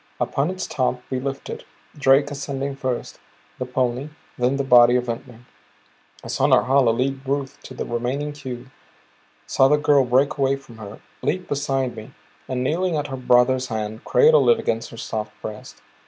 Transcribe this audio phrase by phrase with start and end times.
[0.19, 1.63] Upon its top we lifted,
[1.95, 3.19] Drake ascending first,
[3.59, 5.41] the pony; then the body of Ventnor.
[6.23, 8.71] I saw Norhala lead Ruth to the remaining cube;
[9.45, 12.15] saw the girl break away from her, leap beside me,
[12.47, 15.83] and kneeling at her brother's head, cradle it against her soft breast.